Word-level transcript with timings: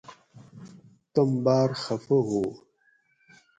تم 1.13 1.29
باۤر 1.43 1.69
خفہ 1.83 2.17
ہُو 2.27 2.43